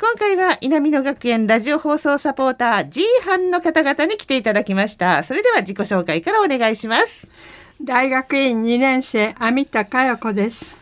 [0.00, 5.22] 今回は南野学園ラジオ放送サポーター G 班の方々に来ていただきました。
[5.22, 7.28] それでは自己紹介からお願いします。
[7.84, 10.78] 大学院2年生網田佳代子です。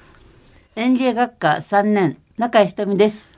[0.77, 3.36] 園芸学科3年中井ひとみです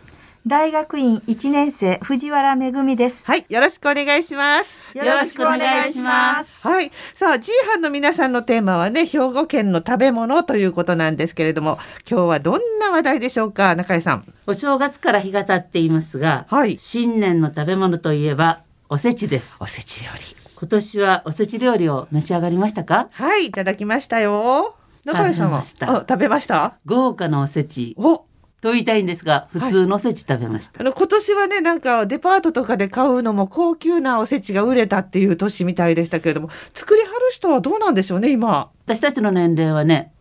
[0.51, 3.25] 大学院1年生藤原めぐみです。
[3.25, 4.98] はい、よろしくお願いします。
[4.98, 6.67] よろしくお願いします。
[6.67, 14.25] はい、さあ G 班の皆さんのテーマはね、兵庫県の食べ物ということなんですけれども、今日はどんな話題でしょうか、中井さん。
[14.48, 19.56] お正月から日が経っていますが、はい新年の食べ物といえばおせちです。
[19.61, 20.37] おせち料理。
[20.56, 23.06] 今年はおせち料理を召し上がりましたか？
[23.12, 24.75] はい、いただきましたよ。
[25.05, 25.62] 中井さんは？
[25.62, 26.75] 食べましたあ食べました？
[26.87, 28.25] 豪華なおせちお、
[28.61, 30.80] と言いたいんですが、普通のおせち食べました。
[30.80, 38.70] あの今年はね、なんかデパートとかで買うのも高級なおせちが売れたっていう年みたいでしたけれども、作りはる人はどうなんでしょうね、今。
[38.86, 40.12] 私たちの年齢はね、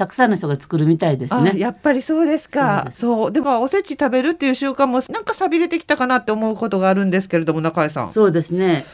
[0.00, 1.58] たくさんの人が作るみたいですあね。
[1.58, 8.86] やっぱりそうですかそうですそうでもおせち食べるっていう習慣もなんか寂れてきたかなって思うことがあるんですけれども中井さんそうですね。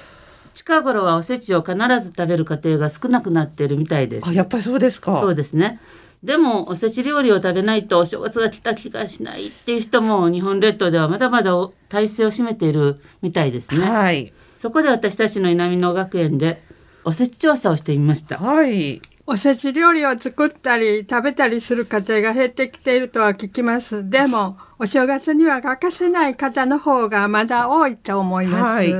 [0.53, 4.33] 近頃はおせちを必ず食べる家庭が少なくなっているみたいですあ。
[4.33, 5.79] やっぱりそうですかそうですね。
[6.23, 11.53] でもおせち料理を食べないとお正月が来た気がしないっていう人も日本列島ではまだまだ
[11.89, 13.87] 体制を占めているみたいですね。
[13.87, 14.33] はい。
[14.57, 16.63] そこで私たちの南野学園で
[17.05, 18.39] おせち調査をしてみました。
[18.39, 19.01] はい。
[19.29, 24.09] おせち料理を作ったり食べたりする家庭が減ってきているとは聞きます。
[24.09, 28.93] でもお正月には欠かせない方の方がまだ多いと思います、はい。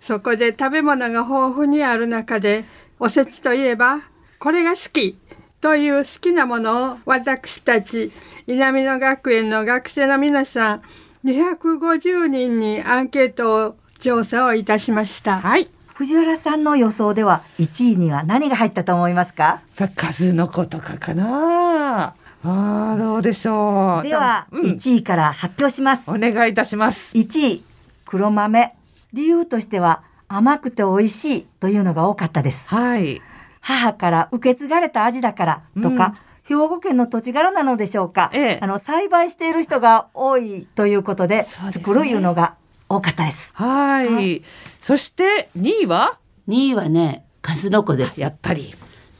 [0.00, 2.64] そこで食べ物が豊富にある中で
[2.98, 4.00] おせちといえば
[4.38, 5.18] これが好き
[5.64, 8.12] という好きなものを私たち
[8.46, 10.82] 南野学園の学生の皆さん
[11.24, 15.40] 250人にアンケートを調査をいたしました。
[15.40, 19.62] はい藤原さんの予想では1位には何が入ったと思いますか？
[19.96, 26.10] 数の子とかかなあーどうでしょうではうん1位から発表します。
[26.10, 27.64] お願いいたします1位、
[28.04, 28.74] 黒豆。
[29.14, 32.68] 理由としては甘くて美味しいというのが多かったです。
[32.68, 33.22] はい
[33.64, 38.58] 母から受け継がれた味だからとか、兵庫県の土地柄なのでしょうか、ええ。
[38.60, 41.46] あの栽培している人が多いということでね。
[41.72, 42.56] 作るいうのが
[42.90, 43.52] 多かったです。
[43.54, 44.42] はい。
[44.82, 48.20] そして2位は？2位はね、数の子です。
[48.20, 48.74] やっぱり。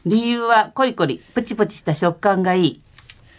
[0.05, 2.81] 理由はコリコリ、プチプチした食感がいい。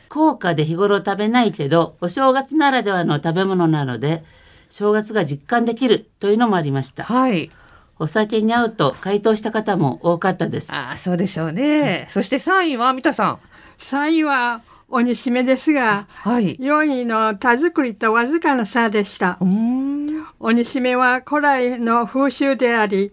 [0.09, 4.25] 高価で日頃食べないけど、お正月ならではの食べ物なので、
[4.71, 7.05] 正月が実感できるというのもありました。
[7.05, 7.53] はい
[7.99, 10.73] お酒に合うと回答した方も多かったです。
[10.73, 12.07] あーそうでしょうね。
[12.11, 13.39] そして3位は三田さん。
[13.79, 16.57] 3位は鬼しめですが、はい。
[16.57, 19.39] 4位の田作りとわずかな差でした。
[19.41, 19.45] う。
[19.45, 20.27] ーん。
[20.39, 23.13] 鬼しめは古来の風習であり、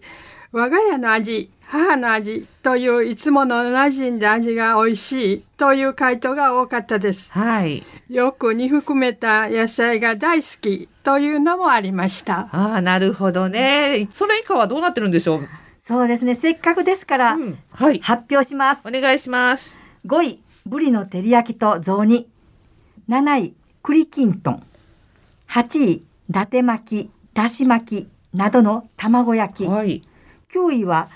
[0.52, 7.32] 我が家の味、母の味といういつもの馴染んだ味が美味しいという回答が多かったです。
[7.32, 12.48] はいよく煮含めた野菜が大好きというのもありました。
[12.52, 14.08] ああ、なるほどね。
[14.14, 15.48] それ以下はどうなってるんでしょう？
[15.84, 16.36] そうですね。
[16.36, 18.00] せっかくですから、うん、はい。
[18.02, 18.88] 発表します。
[18.88, 19.76] お願いします。
[20.06, 22.30] 5位、ブリの照り焼きと雑煮。
[23.10, 24.64] 7位、栗きんとん。
[25.50, 29.66] 8位、伊達巻き、だし巻きなどの卵焼き。
[29.66, 30.04] はい。
[30.54, 31.08] 9位は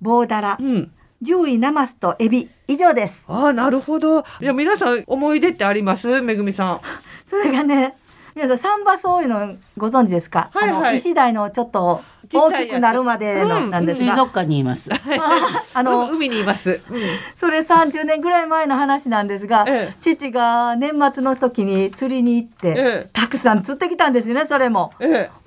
[0.00, 0.62] 棒だらう。
[0.62, 0.90] ん。
[1.22, 2.48] 10位、ナマスとエビ。
[2.66, 3.24] 以上です。
[3.28, 4.20] ああ、なるほど。
[4.20, 6.22] いや、皆さん思い出ってあります？
[6.22, 6.80] めぐみさん。
[7.28, 7.94] それがね、
[8.34, 12.00] 皆さん、サンバそういうのご存知ですか、はいはいあの、石鯛のちょっと
[12.38, 14.90] 大きくなるまでのうんなんですが、水族館にいます。
[15.74, 16.80] あの、う ん海にいます。
[16.90, 17.00] うん。
[17.36, 24.92] それ30年ぐらい前の話なんですが、ええ父が年末の時に釣りに行って、ええたくさん釣ってきたんですよね、それも。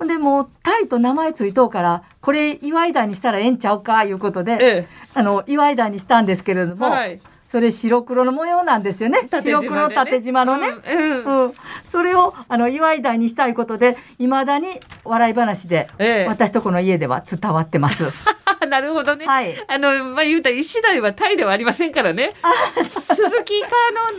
[0.06, 4.86] でもう、タイと名前ついとうから、これ祝い鯛にしたらええんちゃうか、いうことで、ええ。
[5.14, 7.20] あの、祝い鯛にしたんですけれども、はい。
[7.54, 9.22] それ白黒の模様なんですよね。
[9.22, 10.70] ね白黒縦縞のね。
[10.70, 11.52] うんうんうん、
[11.88, 18.06] それをああの祝い台にしたいことでいまだに笑い話で、ええ私とこの家では伝わってます。
[18.66, 19.26] なるほどね。
[19.26, 22.32] はいあの、まあ、言うたら石鯛はタイではありませんからね。
[23.14, 23.68] 鈴木か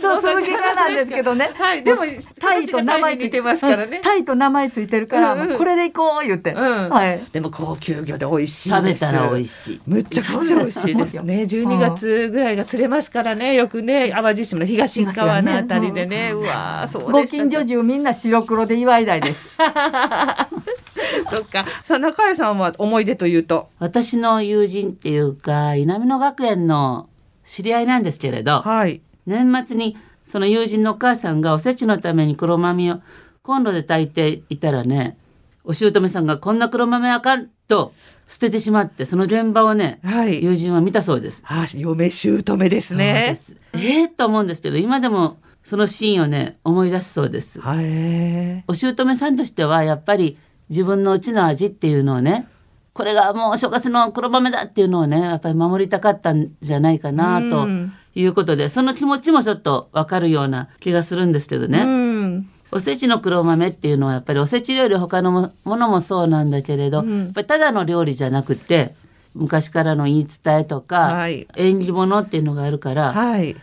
[0.00, 2.02] そう鈴木かなんですけどねはい、でも、
[2.40, 4.02] タイと名前似てますからねうん。
[4.02, 7.20] タイと名前ついてるから、うんうんもうこれで行こう言って、うんはい。
[7.32, 8.76] でも高級魚で美味しいです。
[8.76, 9.80] 食べたら美味しい。
[9.86, 11.42] むちゃくちゃ美味しいですね。
[11.48, 13.54] 12月ぐらいが釣れますからね。
[13.54, 16.32] よくね、淡路島の東側のあたりでね。
[16.32, 19.56] うわーそうでご近所中みんな白黒で祝い台です。
[21.30, 21.64] そっか。
[21.84, 23.68] さあ、中江さんは思い出というと？
[23.78, 27.08] 私の友人っていうか稲美野学園の
[27.44, 29.00] 知り合いなんですけれどはい。
[29.26, 33.00] 年末にその友人のお母さんがおせちのために黒豆を
[33.42, 35.16] コンロで炊いていたらね
[35.64, 37.92] お姑さんがこんな黒豆あかんと
[38.26, 40.42] 捨ててしまってその現場をねはい。
[40.42, 41.42] 友人は見たそうです。
[41.46, 43.36] あ、嫁姑ですそうねで。
[43.36, 47.60] すえー、と思うんですけど今でもそのシーンをね思い出すそうです。
[47.60, 48.64] はい。
[48.68, 52.48] お姑さんとしてはやっぱり自分のうちの味っていうのをね
[52.92, 62.48] これがもう正月の黒豆だっていうのをねやっぱり守りたかったんじゃないかなとうんいうことでその気持ちもちょっとわかるような気がするんですけどね、うん。
[62.72, 68.94] おせちの黒豆っていうのはやっぱりおせち料理他のもものもそうなんだけれど、うんやっぱりただの料理じゃなくて
[69.34, 73.54] 昔からの言い伝えとか、はい縁起物っていうのがあるから、やっはい。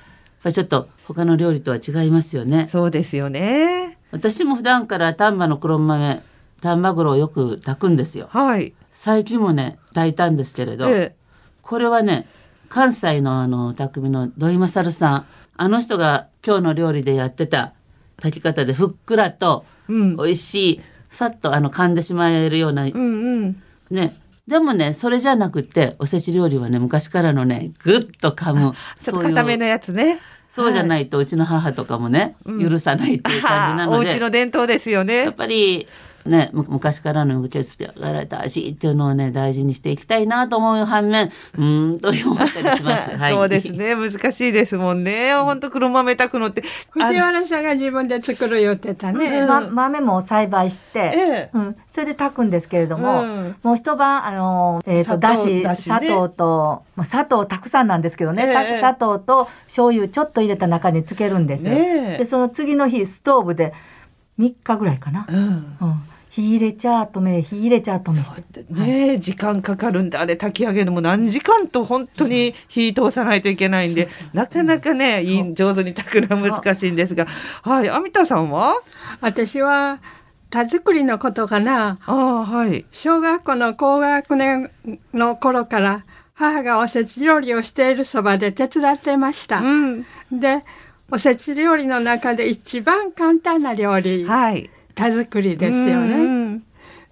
[0.43, 2.67] ぱりちょっと他の料理とは違いますよね。
[2.71, 3.97] そうですよね。
[4.11, 6.21] 私も普段から丹波の黒豆
[6.63, 8.73] 丹波黒をよく炊くんですよはい。
[8.89, 11.13] 最近もね炊いたんですけれど、え
[11.61, 12.27] これはね
[12.69, 15.25] 関西のあの匠の土井勝さん
[15.57, 17.73] あの人が今日の料理でやってた
[18.17, 20.15] 炊き方でふっくらとえうん。
[20.15, 23.63] 美味しいさっとあの噛んでしまえるようなうんうん。
[23.91, 24.15] ね
[24.47, 30.19] でもねそれじゃなくておせち料理はね昔からのねぐっと噛むちょっと固めのやつね。
[30.49, 35.31] そうじゃないとうちの母とかもね、許さないっていう感じなおので家の伝統ですよやっね。
[35.31, 35.87] ぱり
[36.25, 43.15] ねむ昔からの受け継がれた味っていうのをね大事にしていきたいなと思う反面うーんと思ったりします。
[43.17, 43.95] はい、そうですね。
[43.95, 45.33] 難しいですもんね。
[45.43, 46.63] 本当黒豆炊くのって。
[46.89, 49.45] 藤原さんが自分で作る言ってたね。
[49.45, 61.63] ま、豆も栽培して、ええうん、それで炊くんですけれども、うんもう一晩、あの、えっ、と、だし、だしね砂糖と、まあ、砂糖たくさんなんですけどね、たええ砂糖と醤油ちょっと入れた中につけるんです。
[61.63, 63.73] ねえで、その次の日、ストーブで
[64.39, 65.25] 3日ぐらいかな。
[65.29, 65.37] うん。
[65.37, 66.03] うん。
[66.35, 68.65] 火入れちゃ止め、火入れちゃ止めして。
[68.69, 77.27] ねえ時間かかるんであれ炊き上げるのも何時間と本当に火通さないといけないんでなかなかねいい上手に炊くのは難しいんですが。
[77.61, 78.81] はいアミタさんは？
[79.21, 79.99] 私は
[80.49, 81.99] 田作りのことかな。
[82.05, 82.85] ああはい。
[82.91, 84.71] 小学校の高学年
[85.13, 86.03] の頃から
[86.33, 89.59] 母がおせち料理をしているそばで手伝ってました。
[89.59, 90.05] うん。
[90.31, 90.63] で
[91.11, 94.25] おせち料理の中で一番簡単な料理。
[94.25, 96.17] はい田作りですようね。
[96.55, 96.63] ん。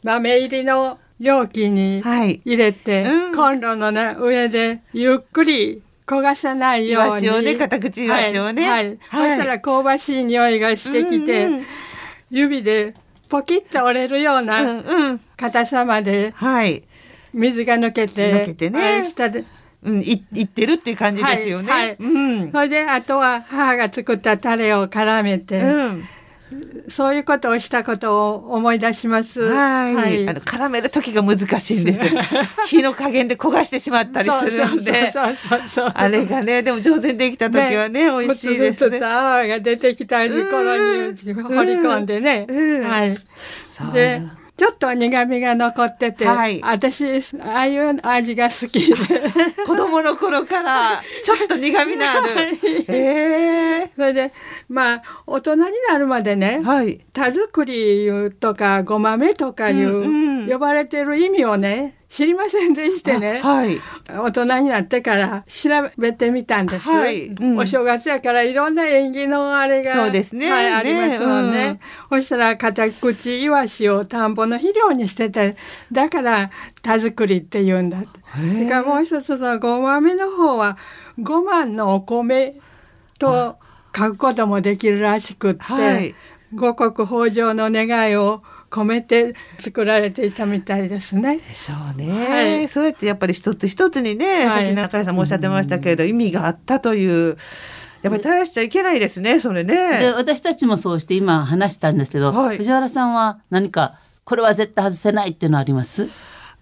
[0.04, 2.42] 豆入りの容器にはい。
[2.46, 3.36] 入れて、うん。
[3.36, 7.26] コンロの、ね、上でゆっくり焦がさないように。
[7.26, 8.68] イワね片口イワシをね。
[8.68, 8.86] はい。
[8.86, 8.98] はい。
[9.08, 11.66] はいそしたら香ばしい匂いがしてきて、うんうん。
[12.30, 12.94] 指で
[13.30, 15.20] ポキッと折れるよううんなうん。
[15.38, 16.84] 硬さまではい。
[17.34, 18.80] 水が抜けて抜けてね。
[18.80, 19.46] はい下で。
[19.84, 21.98] うんいいってるっていう感じですよね、はいはい。
[22.00, 22.08] う
[22.48, 22.52] ん。
[22.52, 26.04] それであとは母が作ったタレを絡めて、うん
[26.90, 29.42] そういうことをしたことを思い出します。
[29.42, 32.22] はい、あの絡める時が難しいんですよ。
[32.68, 35.12] 火の加減で焦がしてしまったりするんで。
[35.12, 38.90] そうそうそうそうあれがね、でも上手にできた時はね、美味しいですね。
[38.90, 42.46] ふつふつと泡が出てきた頃に掘り込んでね。
[42.48, 43.18] うんはい。
[43.94, 44.22] で、
[44.58, 47.06] ちょっと苦味が残ってて、はい私、
[47.42, 48.96] ああいう味が好きで。
[49.66, 52.58] 子供の頃からちょっと苦味のある。
[53.96, 54.32] それで、
[54.70, 57.02] まあ、大人になるまでね、はい。
[57.14, 63.40] 田作りとかごまめとかいう、うんうん呼ばれてる意味をね、知りませんでしてね。
[63.42, 63.80] はい。
[64.10, 67.28] 大人になってから調べてみたんです、はい。
[67.28, 67.58] うん。
[67.58, 70.52] お正月やからいろんな縁起のあれがそうですね。
[70.52, 71.80] はい、ありねますもんね、
[72.10, 75.56] そしたら片口イワシを田んぼの肥料にしてて
[75.92, 78.08] だから田作りって言うんだそ
[78.42, 80.78] れからもう一つそのごまめの方は
[81.20, 82.56] ごまのお米
[83.20, 83.58] と
[83.96, 86.16] 書くこともできるらしくって、はい。
[86.54, 91.38] 五穀豊穣の願いを込めて作られていたみたいですね。
[91.38, 97.38] でしょうね、はいそうやってやっぱり一つ一つにね、はいさっき中井さんもおっしゃってましたけれど、意味があったという
[98.02, 100.14] やっぱり絶やしちゃいけないですねそれでね。
[100.16, 106.08] 私たちもそうして今話したんですけど、はい藤原さんは何かこれは絶対外せないっていうのあります？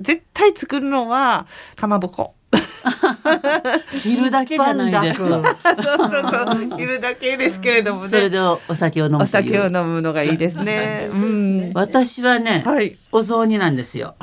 [0.02, 2.34] 絶対作るのはかまぼこ。
[4.02, 5.28] 着るだけじゃないですか。
[5.28, 6.82] そうそうそう。
[6.82, 8.10] いるだけですけれどもね。
[8.10, 11.10] それでお酒を飲むお酒を飲むのがいいですね。
[11.12, 11.72] うん。
[11.74, 12.98] 私はね、はい。
[13.12, 14.16] お雑煮なんですよ。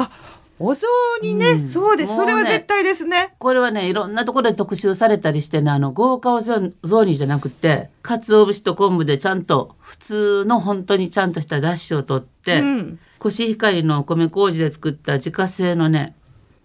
[0.58, 0.86] お雑
[1.22, 1.68] 煮ね、うん。
[1.68, 2.10] そうです。
[2.10, 3.34] ねそれは絶対ですね。
[3.38, 12.98] これはねいろんなところで特集されたりしてねあの豪華お雑雑煮じゃなくて鰹節と昆布でちゃんと普通の本当にちゃんとしただしを取って、うん。
[13.18, 16.14] コシヒカリの米麹で作った自家製のね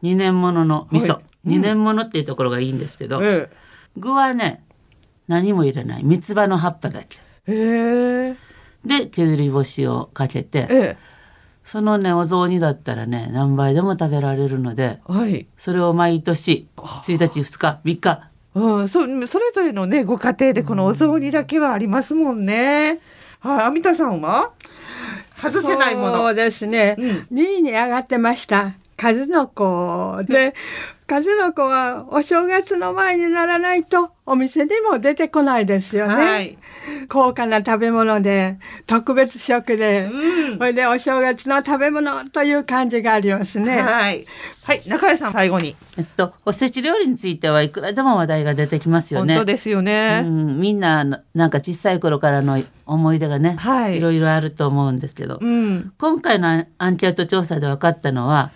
[0.03, 1.24] 2年ものの味噌、はい。
[1.24, 3.50] うん2年ものっていうところがいいんですけど、え
[3.98, 4.63] 具はね
[5.27, 6.03] 何も入れない。
[6.03, 7.17] 三つ葉の葉っぱだけ。
[7.48, 7.55] えへ
[8.29, 8.36] え。
[8.86, 10.98] で削り干しをかけてえ
[11.63, 15.48] そのねお雑煮だったらね何杯でも食べられるのでえはい。
[15.57, 18.31] それを毎年1日2日3日。
[18.53, 23.00] うん、そそれぞれのねご家庭でこのお雑煮だけはありますもんね。
[23.39, 24.51] はい、アミタさんは？
[25.41, 26.25] 外せないもその。
[26.27, 27.27] うですね、うん。
[27.31, 28.74] 2位に上がってました。
[28.98, 30.53] 数の子で
[31.11, 36.57] 数の子はお正月の前にならないとお店にも出てこないですよね、はい。
[37.09, 44.25] 高価な食べ物で特別食で、うんそれでお正月の食べ物という感じがありますね、はい。
[44.63, 45.75] はい、中谷さん最後に。
[45.97, 49.35] えっとおせち料理についてはいくらでも話題が出てきますよね。
[49.35, 50.23] 本当ですよね。
[50.25, 55.91] うん、みんなななんか小さい頃からの思い出がね、はいいろいろあると思うんですけど、うん。
[55.97, 58.51] 今回のアンアンケート調査で分かったのは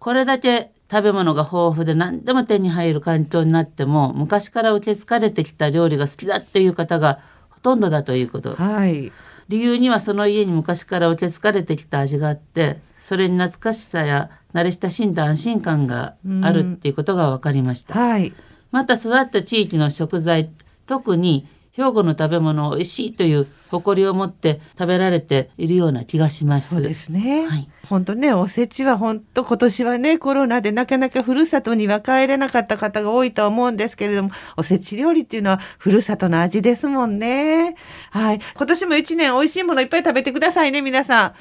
[0.00, 7.18] これだけ食べ物が豊富で何でも手に入る環境になっても昔から受け継がれてきた料理が好きだっていう方が
[7.50, 9.12] ほとんどだということはい。
[9.48, 17.94] 理由にはその家に昔から受け継がれてきた味があってそれに懐かしさや慣れ親しんだ安心感があるっていうことが分かりました。
[17.94, 18.32] はい。
[18.70, 20.50] また育った地域の食材
[20.86, 21.46] 特に
[21.76, 26.76] 兵庫の食べ物を美味しいという誇りを持って食べられているような気がします。
[26.76, 27.46] そうですね。
[27.46, 37.76] はい本当ね、おせちは本当今年はね、コロナでなかなかふるさとには帰れなかった方が多いとは思うんですけれども、おせち料理っていうのはふるさとの味ですもんね。
[38.10, 38.40] はい。
[38.56, 41.34] 今年も一年美味しいものいっぱい食べてくださいね、皆さん。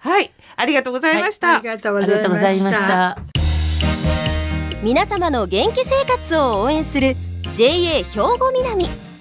[0.00, 0.32] はい。
[0.56, 1.58] ありがとうございました。
[1.58, 3.18] ありがとうありがとうございました。
[4.82, 7.14] 皆様の元気生活を応援する
[7.54, 9.11] JA 兵庫南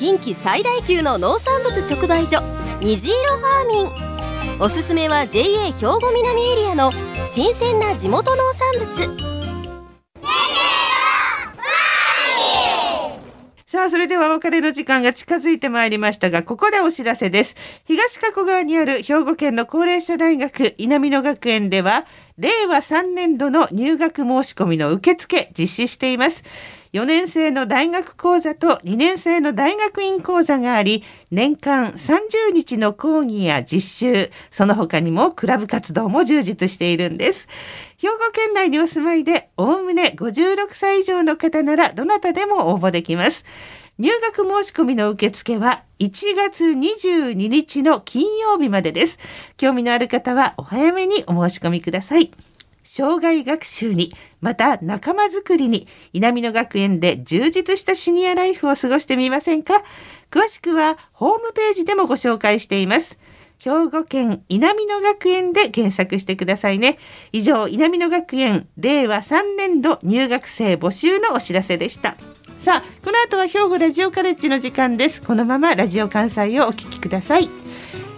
[0.00, 2.40] 近畿最大級の農産物直売所
[2.80, 6.90] 虹色ファーミンおすすめは JA 兵庫南エリアの
[7.26, 9.30] 新鮮な地元農産物
[13.66, 17.54] さあ、それではお別れの時間が近づいてまいりましたが、ここでお知らせです。
[17.84, 22.04] 東加古川にある兵庫県の高齢者大学稲美野学園では、
[22.36, 26.42] 令和3年度の入学申し込みの受付実施しています。
[26.92, 37.46] 4年生の大学講座と2年生の大学院講座があり、年間30日の講義や実習、その他にもクラブ活動も充実しているんです。
[37.98, 43.44] 兵庫県内にお住まいで、おおむね56歳以上の方ならどなたでも応募できます。
[44.00, 49.18] 入学申し込みの受付は1月22日の金曜日までです。
[49.56, 52.32] 興味のある方はお早めにお申し込みください。
[52.92, 59.84] 障害学習に、また仲間づくりに、稲美野学園で充実したシニアライフを過ごしてみませんか？
[60.28, 63.16] 詳しくはホームページでもご紹介しています。
[63.58, 66.98] 兵庫県稲美野学園で検索してくださいね。
[67.30, 72.16] 以上、稲美野学園令和3年度入学生募集のお知らせでした。
[72.64, 75.22] さあ、この後は兵庫ラジオカレッジの時間です。
[75.22, 77.48] このままラジオ関西をお聞きください。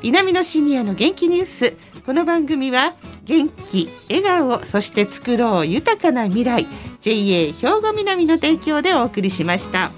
[0.02, 1.76] 稲美野シニアの元気ニュース。
[2.06, 6.66] この番組は元気、笑顔、そして作ろう豊かな未来。
[7.00, 9.90] JA 兵庫南の提供でお送りしました。